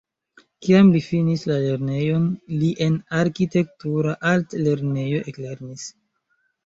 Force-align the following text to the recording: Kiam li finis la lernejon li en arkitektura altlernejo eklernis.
Kiam 0.67 0.87
li 0.93 1.01
finis 1.07 1.43
la 1.51 1.57
lernejon 1.65 2.25
li 2.63 2.71
en 2.87 2.97
arkitektura 3.21 4.17
altlernejo 4.33 5.21
eklernis. 5.35 5.87